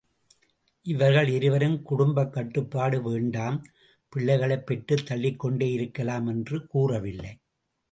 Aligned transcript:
இவர்கள் 0.81 1.27
இருவரும் 1.27 1.81
குடும்பக் 1.81 2.33
கட்டுப்பாடு 2.33 3.01
வேண் 3.01 3.29
டாம், 3.29 3.63
பிள்ளைகளைப் 4.09 4.65
பெற்றுத் 4.65 5.11
தள்ளிக்கொண்டே 5.11 5.71
இருக்கலாம் 5.71 6.27
என்று 6.27 6.67
கூறவில்லை. 6.67 7.39